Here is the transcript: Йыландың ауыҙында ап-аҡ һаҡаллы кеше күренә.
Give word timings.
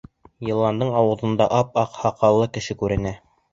Йыландың 0.45 0.93
ауыҙында 1.01 1.47
ап-аҡ 1.59 2.01
һаҡаллы 2.01 2.51
кеше 2.59 2.81
күренә. 2.83 3.17